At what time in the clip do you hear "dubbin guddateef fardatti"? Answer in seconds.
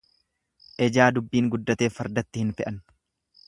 1.19-2.45